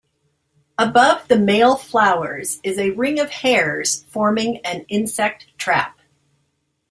Above 0.79 1.27
the 1.27 1.37
male 1.37 1.75
flowers 1.75 2.59
is 2.63 2.79
a 2.79 2.89
ring 2.89 3.19
of 3.19 3.29
hairs 3.29 4.01
forming 4.09 4.57
an 4.65 4.83
insect 4.89 5.45
trap. 5.59 5.99